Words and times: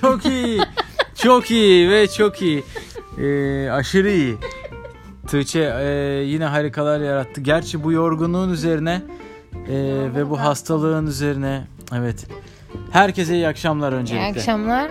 Çok 0.00 0.26
iyi. 0.26 0.60
çok 1.14 1.50
iyi 1.50 1.90
ve 1.90 2.08
çok 2.08 2.42
iyi. 2.42 2.64
Ee, 3.18 3.70
aşırı 3.70 4.10
iyi. 4.10 4.36
Tuğçe 5.30 5.74
e, 5.80 5.86
yine 6.24 6.44
harikalar 6.44 7.00
yarattı. 7.00 7.40
Gerçi 7.40 7.84
bu 7.84 7.92
yorgunluğun 7.92 8.50
üzerine 8.50 9.02
e, 9.68 9.74
ve 10.14 10.30
bu 10.30 10.40
hastalığın 10.40 11.06
üzerine 11.06 11.64
evet. 11.94 12.26
Herkese 12.92 13.34
iyi 13.34 13.48
akşamlar 13.48 13.92
İyi 13.92 13.96
öncelikle. 13.96 14.26
akşamlar. 14.40 14.90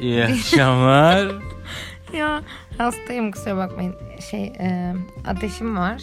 İyi 0.00 0.24
akşamlar. 0.24 1.32
Ya 2.12 2.42
hastayım 2.78 3.30
kusura 3.32 3.56
bakmayın. 3.56 3.94
Şey 4.30 4.44
e, 4.44 4.94
ateşim 5.26 5.76
var. 5.76 6.02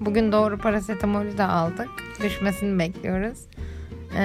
Bugün 0.00 0.32
doğru 0.32 0.58
parasetamolü 0.58 1.38
de 1.38 1.44
aldık. 1.44 1.88
Düşmesini 2.22 2.78
bekliyoruz. 2.78 3.38
E, 4.18 4.22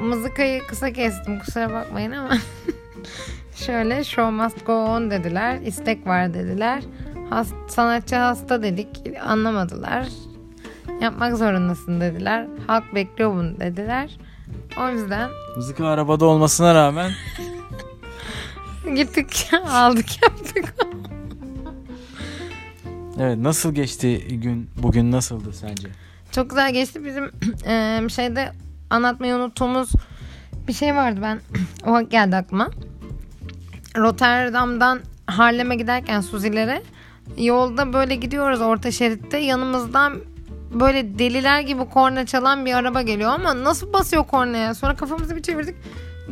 mızıkayı 0.00 0.66
kısa 0.66 0.92
kestim 0.92 1.38
kusura 1.38 1.72
bakmayın 1.72 2.12
ama 2.12 2.30
şöyle 3.54 4.04
show 4.04 4.30
must 4.30 4.66
go 4.66 4.72
on 4.84 5.10
dediler. 5.10 5.60
istek 5.60 6.06
var 6.06 6.34
dediler. 6.34 6.82
Has, 7.30 7.48
sanatçı 7.68 8.16
hasta 8.16 8.62
dedik 8.62 8.88
anlamadılar. 9.26 10.06
Yapmak 11.00 11.36
zorundasın 11.36 12.00
dediler. 12.00 12.46
Halk 12.66 12.94
bekliyor 12.94 13.32
bunu 13.34 13.60
dediler. 13.60 14.18
O 14.80 14.88
yüzden 14.90 15.30
Mızıka 15.56 15.86
arabada 15.86 16.24
olmasına 16.24 16.74
rağmen 16.74 17.10
gittik 18.96 19.50
aldık 19.68 20.22
yaptık. 20.22 20.74
evet 23.20 23.38
nasıl 23.38 23.74
geçti 23.74 24.18
gün 24.30 24.70
bugün 24.76 25.12
nasıldı 25.12 25.52
sence? 25.52 25.88
Çok 26.32 26.50
güzel 26.50 26.72
geçti. 26.72 27.04
Bizim 27.04 27.24
eee, 27.66 28.08
şeyde 28.08 28.52
anlatmayı 28.90 29.34
unuttuğumuz 29.34 29.92
bir 30.68 30.72
şey 30.72 30.94
vardı 30.94 31.20
ben. 31.22 31.40
o 31.86 32.08
geldi 32.08 32.36
aklıma. 32.36 32.70
Rotterdam'dan 33.96 35.00
Harlem'e 35.26 35.76
giderken 35.76 36.20
Suzilere 36.20 36.82
yolda 37.36 37.92
böyle 37.92 38.14
gidiyoruz 38.14 38.60
orta 38.60 38.90
şeritte. 38.90 39.38
Yanımızdan 39.38 40.14
böyle 40.80 41.18
deliler 41.18 41.60
gibi 41.60 41.84
korna 41.84 42.26
çalan 42.26 42.66
bir 42.66 42.74
araba 42.74 43.02
geliyor 43.02 43.30
ama 43.30 43.64
nasıl 43.64 43.92
basıyor 43.92 44.26
kornaya? 44.26 44.74
Sonra 44.74 44.96
kafamızı 44.96 45.36
bir 45.36 45.42
çevirdik. 45.42 45.76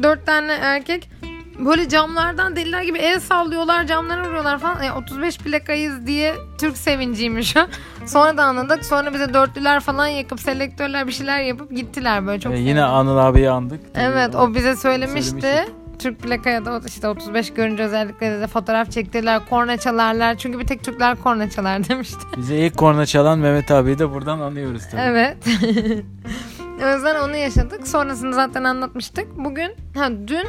Dört 0.03 0.27
tane 0.27 0.53
erkek 0.53 1.11
böyle 1.59 1.89
camlardan 1.89 2.57
deliler 2.57 2.83
gibi 2.83 2.99
el 2.99 3.21
sallıyorlar 3.21 3.87
camlara 3.87 4.29
vuruyorlar 4.29 4.59
falan. 4.59 4.83
Yani 4.83 4.99
35 4.99 5.39
plakayız 5.39 6.07
diye 6.07 6.35
Türk 6.59 6.77
sevinciymiş 6.77 7.57
o. 7.57 7.61
Sonra 8.07 8.37
da 8.37 8.45
anladık. 8.45 8.85
Sonra 8.85 9.15
bize 9.15 9.35
dörtlüler 9.35 9.81
falan 9.81 10.07
yakıp 10.07 10.41
selektörler 10.41 11.07
bir 11.07 11.13
şeyler 11.13 11.41
yapıp 11.41 11.71
gittiler 11.71 12.27
böyle 12.27 12.41
çok. 12.41 12.53
Sevindim. 12.53 12.69
yine 12.69 12.85
Anıl 12.85 13.17
abiyi 13.17 13.51
andık. 13.51 13.81
Evet 13.95 14.35
o 14.35 14.55
bize 14.55 14.77
söylemişti. 14.77 15.41
Söylemişti. 15.41 15.73
Türk 15.99 16.23
plakaya 16.23 16.65
da 16.65 16.81
işte 16.87 17.09
35 17.09 17.53
görünce 17.53 17.83
özellikle 17.83 18.41
de 18.41 18.47
fotoğraf 18.47 18.91
çektirdiler. 18.91 19.49
Korna 19.51 19.77
çalarlar. 19.77 20.39
Çünkü 20.39 20.59
bir 20.59 20.67
tek 20.67 20.85
Türkler 20.85 21.17
korna 21.23 21.51
çalar 21.51 21.89
demişti. 21.89 22.19
Bize 22.37 22.57
ilk 22.57 22.77
korna 22.77 23.07
çalan 23.07 23.39
Mehmet 23.39 23.71
abiyi 23.71 23.99
de 23.99 24.11
buradan 24.11 24.41
anıyoruz 24.41 24.83
tabii. 24.91 25.01
Evet. 25.01 25.37
o 26.85 26.95
yüzden 26.95 27.21
onu 27.21 27.37
yaşadık. 27.37 27.89
Sonrasını 27.89 28.35
zaten 28.35 28.65
anlatmıştık. 28.65 29.39
Bugün, 29.39 29.75
ha 29.95 30.11
dün 30.29 30.47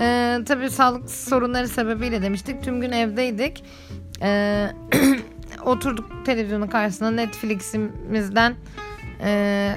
e, 0.00 0.38
tabii 0.46 0.70
sağlık 0.70 1.10
sorunları 1.10 1.68
sebebiyle 1.68 2.22
demiştik. 2.22 2.62
Tüm 2.62 2.80
gün 2.80 2.92
evdeydik. 2.92 3.64
E, 4.22 4.70
oturduk 5.64 6.26
televizyonun 6.26 6.66
karşısında 6.66 7.10
Netflix'imizden 7.10 8.54
e, 9.24 9.72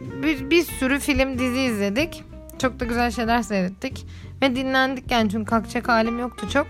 bir, 0.00 0.50
bir 0.50 0.62
sürü 0.62 0.98
film 0.98 1.38
dizi 1.38 1.60
izledik. 1.60 2.24
Çok 2.58 2.80
da 2.80 2.84
güzel 2.84 3.10
şeyler 3.10 3.42
seyrettik. 3.42 4.06
Ve 4.42 4.56
dinlendik 4.56 5.10
yani 5.10 5.30
çünkü 5.30 5.44
kalkacak 5.44 5.88
halim 5.88 6.18
yoktu 6.18 6.48
çok. 6.52 6.66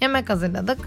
Yemek 0.00 0.30
hazırladık. 0.30 0.78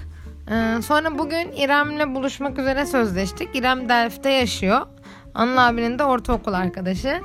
Ee, 0.52 0.82
sonra 0.82 1.18
bugün 1.18 1.52
İrem'le 1.52 2.16
buluşmak 2.16 2.60
üzere 2.60 2.86
sözleştik. 2.86 3.56
İrem 3.56 3.90
Delft'te 3.90 4.30
yaşıyor. 4.30 4.82
Anıl 5.34 5.58
abinin 5.58 6.00
de 6.00 6.04
ortaokul 6.04 6.54
arkadaşı. 6.54 7.22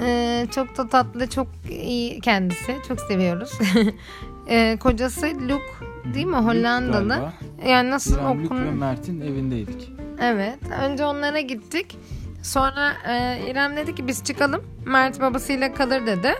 Ee, 0.00 0.46
çok 0.54 0.76
da 0.78 0.88
tatlı, 0.88 1.30
çok 1.30 1.46
iyi 1.70 2.20
kendisi. 2.20 2.76
Çok 2.88 3.00
seviyoruz. 3.00 3.58
Ee, 4.48 4.76
kocası 4.80 5.26
Luke 5.26 5.86
değil 6.14 6.26
mi? 6.26 6.36
Hollandalı. 6.36 7.08
Galiba. 7.08 7.32
Yani 7.66 7.90
nasıl 7.90 8.14
İrem, 8.18 8.42
Lük 8.42 8.50
ve 8.50 8.54
okun? 8.54 8.74
Mert'in 8.74 9.20
evindeydik. 9.20 9.92
Evet. 10.22 10.58
Önce 10.82 11.04
onlara 11.04 11.40
gittik. 11.40 11.98
Sonra 12.42 12.92
e, 13.08 13.40
İrem 13.50 13.76
dedi 13.76 13.94
ki 13.94 14.06
biz 14.06 14.24
çıkalım. 14.24 14.64
Mert 14.84 15.20
babasıyla 15.20 15.74
kalır 15.74 16.06
dedi. 16.06 16.34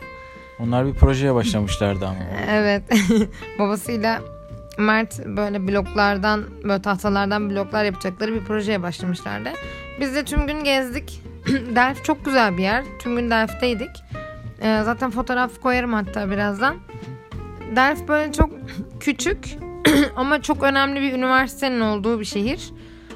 Onlar 0.61 0.87
bir 0.87 0.95
projeye 0.95 1.35
başlamışlardı 1.35 2.07
ama. 2.07 2.19
Evet. 2.51 2.83
Babasıyla 3.59 4.21
Mert 4.79 5.27
böyle 5.27 5.69
bloklardan, 5.69 6.45
böyle 6.65 6.83
tahtalardan 6.83 7.51
bloklar 7.51 7.85
yapacakları 7.85 8.35
bir 8.35 8.45
projeye 8.45 8.83
başlamışlardı. 8.83 9.49
Biz 10.01 10.15
de 10.15 10.25
tüm 10.25 10.47
gün 10.47 10.65
gezdik. 10.65 11.23
Delft 11.75 12.05
çok 12.05 12.25
güzel 12.25 12.57
bir 12.57 12.63
yer. 12.63 12.85
Tüm 12.99 13.17
gün 13.17 13.31
Delft'teydik. 13.31 13.91
Ee, 14.61 14.83
zaten 14.85 15.11
fotoğraf 15.11 15.61
koyarım 15.61 15.93
hatta 15.93 16.31
birazdan. 16.31 16.77
Delft 17.77 18.09
böyle 18.09 18.33
çok 18.33 18.51
küçük 19.01 19.59
ama 20.17 20.43
çok 20.43 20.63
önemli 20.63 21.01
bir 21.01 21.13
üniversitenin 21.13 21.81
olduğu 21.81 22.21
bir 22.21 22.25
şehir. 22.25 22.73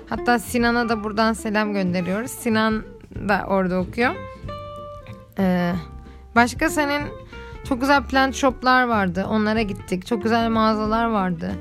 Hatta 0.09 0.39
Sinan'a 0.39 0.89
da 0.89 1.05
buradan 1.05 1.33
selam 1.33 1.73
gönderiyoruz. 1.73 2.31
Sinan 2.31 2.83
da 3.29 3.45
orada 3.49 3.79
okuyor. 3.79 4.15
Ee, 5.39 5.73
başka 6.35 6.71
senin 6.71 7.03
çok 7.69 7.81
güzel 7.81 8.03
plant 8.03 8.35
shoplar 8.35 8.85
vardı. 8.85 9.27
Onlara 9.29 9.63
gittik. 9.63 10.07
Çok 10.07 10.23
güzel 10.23 10.49
mağazalar 10.51 11.05
vardı. 11.05 11.53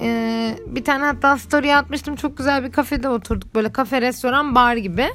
Ee, 0.00 0.56
bir 0.66 0.84
tane 0.84 1.04
hatta 1.04 1.38
story 1.38 1.74
atmıştım. 1.74 2.16
Çok 2.16 2.38
güzel 2.38 2.64
bir 2.64 2.72
kafede 2.72 3.08
oturduk. 3.08 3.54
Böyle 3.54 3.72
kafe, 3.72 4.00
restoran, 4.00 4.54
bar 4.54 4.76
gibi. 4.76 5.08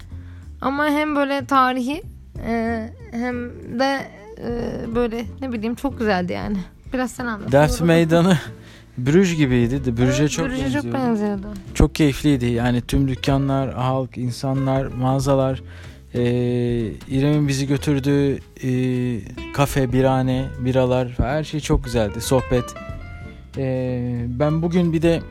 Ama 0.63 0.85
hem 0.85 1.15
böyle 1.15 1.45
tarihi 1.45 2.03
e, 2.47 2.89
hem 3.11 3.49
de 3.79 3.99
e, 4.37 4.95
böyle 4.95 5.25
ne 5.41 5.53
bileyim 5.53 5.75
çok 5.75 5.99
güzeldi 5.99 6.33
yani. 6.33 6.57
Biraz 6.93 7.11
sen 7.11 7.25
anlat. 7.25 7.51
Delft 7.51 7.81
meydanı 7.81 8.37
Brüj 8.97 9.35
gibiydi. 9.35 9.85
De 9.85 9.97
Brüj'e 9.97 10.29
çok 10.29 10.47
Brüj'e 10.47 10.63
benziyordu. 10.63 10.87
çok 10.91 10.93
benziyordu. 10.93 11.47
Çok 11.73 11.95
keyifliydi. 11.95 12.45
Yani 12.45 12.81
tüm 12.81 13.07
dükkanlar, 13.07 13.73
halk, 13.73 14.17
insanlar, 14.17 14.85
mağazalar, 14.85 15.61
e, 16.13 16.21
İrem'in 17.09 17.47
bizi 17.47 17.67
götürdüğü 17.67 18.39
e, 18.63 18.71
kafe, 19.53 19.93
birane, 19.93 20.45
biralar 20.59 21.07
her 21.17 21.43
şey 21.43 21.59
çok 21.59 21.83
güzeldi. 21.83 22.21
Sohbet. 22.21 22.65
E, 23.57 24.25
ben 24.27 24.61
bugün 24.61 24.93
bir 24.93 25.01
de 25.01 25.21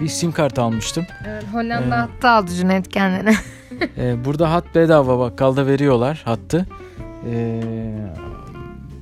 bir 0.00 0.08
sim 0.08 0.32
kart 0.32 0.58
almıştım. 0.58 1.06
Evet, 1.28 1.44
Hollanda 1.52 1.94
Ee, 1.94 1.98
hattı 1.98 2.28
aldı 2.28 2.50
Cüneyt 2.54 2.88
kendine. 2.88 3.34
E, 3.98 4.24
burada 4.24 4.52
hat 4.52 4.74
bedava 4.74 5.18
bakkalda 5.18 5.66
veriyorlar 5.66 6.22
hattı. 6.24 6.66
E, 7.30 7.60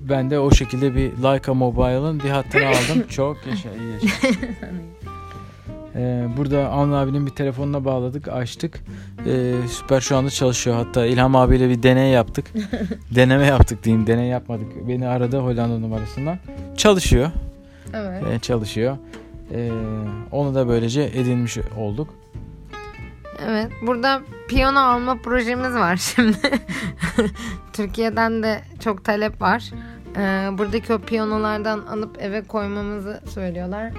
ben 0.09 0.31
de 0.31 0.39
o 0.39 0.51
şekilde 0.51 0.95
bir 0.95 1.13
Leica 1.23 1.55
Mobile'ın 1.55 2.21
bir 2.21 2.31
hattını 2.31 2.67
aldım. 2.69 3.07
Çok 3.09 3.37
yaşa, 3.47 3.69
iyi 3.75 3.93
yaşa. 3.93 4.29
Ee, 5.97 6.27
burada 6.37 6.69
Anıl 6.69 6.93
abinin 6.93 7.27
bir 7.27 7.31
telefonuna 7.31 7.85
bağladık, 7.85 8.29
açtık. 8.29 8.81
Ee, 9.27 9.55
süper 9.71 10.01
şu 10.01 10.17
anda 10.17 10.31
çalışıyor. 10.31 10.77
Hatta 10.77 11.07
İlham 11.07 11.37
abiyle 11.37 11.69
bir 11.69 11.83
deney 11.83 12.11
yaptık. 12.11 12.53
Deneme 13.15 13.47
yaptık 13.47 13.85
diyeyim. 13.85 14.07
Deney 14.07 14.29
yapmadık. 14.29 14.89
Beni 14.89 15.09
aradı 15.09 15.39
Hollanda 15.39 15.79
numarasından. 15.79 16.39
Çalışıyor. 16.77 17.31
evet. 17.95 18.23
Ee, 18.31 18.39
çalışıyor. 18.39 18.97
Ee, 19.55 19.71
onu 20.31 20.55
da 20.55 20.69
böylece 20.69 21.03
edinmiş 21.03 21.59
olduk. 21.79 22.09
Evet. 23.49 23.73
Burada 23.83 24.23
piyano 24.49 24.79
alma 24.79 25.17
projemiz 25.23 25.75
var 25.75 25.97
şimdi. 26.15 26.61
Türkiye'den 27.73 28.43
de 28.43 28.61
çok 28.85 29.05
talep 29.05 29.43
var. 29.43 29.71
Ee, 30.17 30.49
buradaki 30.59 30.95
o 30.95 30.99
piyanolardan 30.99 31.79
alıp 31.79 32.23
eve 32.23 32.43
koymamızı 32.43 33.21
söylüyorlar. 33.35 33.93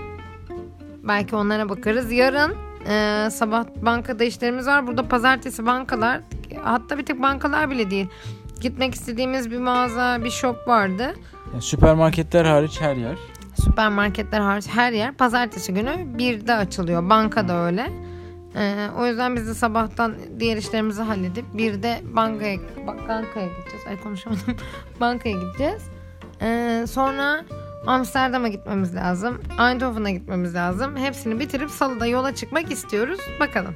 Belki 1.03 1.35
onlara 1.35 1.69
bakarız. 1.69 2.11
Yarın 2.11 2.55
e, 2.87 3.27
sabah 3.31 3.65
bankada 3.81 4.23
işlerimiz 4.23 4.67
var. 4.67 4.87
Burada 4.87 5.07
pazartesi 5.07 5.65
bankalar 5.65 6.21
hatta 6.63 6.97
bir 6.97 7.05
tek 7.05 7.21
bankalar 7.21 7.69
bile 7.69 7.91
değil. 7.91 8.07
Gitmek 8.61 8.95
istediğimiz 8.95 9.51
bir 9.51 9.57
mağaza, 9.57 10.23
bir 10.23 10.29
shop 10.29 10.67
vardı. 10.67 11.13
Yani 11.51 11.61
süpermarketler 11.61 12.45
hariç 12.45 12.81
her 12.81 12.95
yer. 12.95 13.17
Süpermarketler 13.65 14.39
hariç 14.39 14.65
her 14.69 14.91
yer 14.91 15.13
pazartesi 15.13 15.73
günü 15.73 16.17
birde 16.17 16.53
açılıyor. 16.53 17.09
Banka 17.09 17.47
da 17.47 17.65
öyle. 17.65 17.89
Ee, 18.55 18.87
o 18.97 19.05
yüzden 19.05 19.35
biz 19.35 19.47
de 19.47 19.53
sabahtan 19.53 20.15
diğer 20.39 20.57
işlerimizi 20.57 21.01
halledip 21.01 21.45
bir 21.53 21.83
de 21.83 22.01
bankaya, 22.03 22.57
bankaya 22.87 23.47
gideceğiz. 23.47 23.87
Ay 23.89 24.01
konuşamadım. 24.03 24.55
bankaya 24.99 25.39
gideceğiz. 25.39 25.81
Ee, 26.41 26.85
sonra 26.89 27.45
Amsterdam'a 27.87 28.47
gitmemiz 28.47 28.95
lazım. 28.95 29.41
Eindhoven'a 29.59 30.09
gitmemiz 30.09 30.55
lazım. 30.55 30.97
Hepsini 30.97 31.39
bitirip 31.39 31.69
salıda 31.69 32.05
yola 32.05 32.35
çıkmak 32.35 32.71
istiyoruz. 32.71 33.19
Bakalım. 33.39 33.75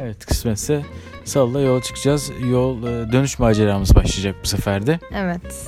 Evet 0.00 0.26
kısmetse 0.26 0.82
Salı'da 1.24 1.60
yola 1.60 1.82
çıkacağız. 1.82 2.30
Yol 2.50 2.82
e, 2.82 3.12
dönüş 3.12 3.38
maceramız 3.38 3.94
başlayacak 3.96 4.34
bu 4.42 4.46
sefer 4.46 4.86
de. 4.86 4.98
Evet. 5.14 5.66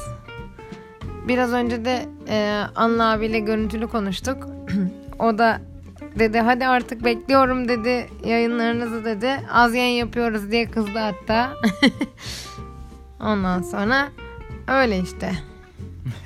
biraz 1.29 1.53
önce 1.53 1.85
de 1.85 2.07
e, 2.29 2.65
Anla 2.75 3.13
abiyle 3.13 3.39
görüntülü 3.39 3.89
konuştuk. 3.89 4.49
o 5.19 5.39
da 5.39 5.61
dedi 6.19 6.39
hadi 6.39 6.67
artık 6.67 7.05
bekliyorum 7.05 7.69
dedi 7.69 8.07
yayınlarınızı 8.25 9.05
dedi. 9.05 9.31
Az 9.53 9.75
yayın 9.75 9.99
yapıyoruz 9.99 10.51
diye 10.51 10.71
kızdı 10.71 10.99
hatta. 10.99 11.53
Ondan 13.21 13.63
sonra 13.63 14.09
öyle 14.69 14.99
işte. 14.99 15.33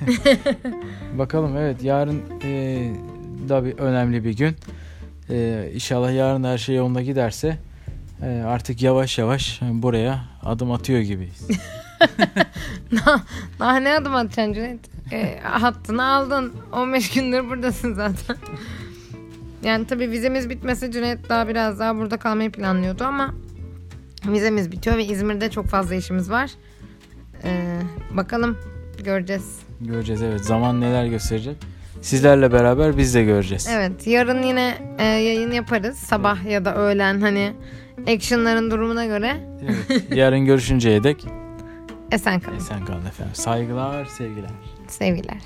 Bakalım 1.17 1.57
evet 1.57 1.83
yarın 1.83 2.21
e, 2.43 2.91
da 3.49 3.65
bir 3.65 3.77
önemli 3.77 4.23
bir 4.23 4.37
gün. 4.37 4.55
E, 5.29 5.69
inşallah 5.73 6.13
yarın 6.13 6.43
her 6.43 6.57
şey 6.57 6.75
yolunda 6.75 7.01
giderse 7.01 7.57
e, 8.21 8.43
artık 8.45 8.81
yavaş 8.81 9.17
yavaş 9.17 9.59
buraya 9.61 10.25
adım 10.43 10.71
atıyor 10.71 10.99
gibiyiz. 10.99 11.47
Daha 13.59 13.77
ne 13.77 13.93
adım 13.93 14.15
atacaksın 14.15 14.53
Cüneyt? 14.53 14.79
E, 15.11 15.39
hattını 15.43 16.05
aldın. 16.05 16.53
15 16.71 17.11
gündür 17.11 17.49
buradasın 17.49 17.93
zaten. 17.93 18.37
Yani 19.63 19.87
tabii 19.87 20.11
vizemiz 20.11 20.49
bitmese 20.49 20.91
Cüneyt 20.91 21.29
daha 21.29 21.47
biraz 21.47 21.79
daha 21.79 21.97
burada 21.97 22.17
kalmayı 22.17 22.51
planlıyordu 22.51 23.03
ama 23.03 23.33
vizemiz 24.27 24.71
bitiyor 24.71 24.97
ve 24.97 25.05
İzmir'de 25.05 25.49
çok 25.51 25.67
fazla 25.67 25.95
işimiz 25.95 26.29
var. 26.31 26.51
Ee, 27.43 27.79
bakalım 28.11 28.57
göreceğiz. 29.03 29.59
Göreceğiz 29.81 30.21
evet 30.21 30.45
zaman 30.45 30.81
neler 30.81 31.05
gösterecek. 31.05 31.57
Sizlerle 32.01 32.51
beraber 32.53 32.97
biz 32.97 33.15
de 33.15 33.23
göreceğiz. 33.23 33.67
Evet 33.71 34.07
yarın 34.07 34.43
yine 34.43 34.95
e, 34.99 35.03
yayın 35.05 35.51
yaparız 35.51 35.97
sabah 35.97 36.45
ya 36.45 36.65
da 36.65 36.75
öğlen 36.75 37.21
hani 37.21 37.53
actionların 38.07 38.71
durumuna 38.71 39.05
göre. 39.05 39.37
Evet, 39.63 40.03
yarın 40.15 40.45
görüşünceye 40.45 41.03
dek 41.03 41.25
Esen 42.11 42.39
kalın. 42.39 42.57
esen 42.57 42.85
kalın 42.85 43.05
efendim. 43.05 43.35
Saygılar, 43.35 44.05
sevgiler. 44.05 44.49
Sevgiler. 44.87 45.37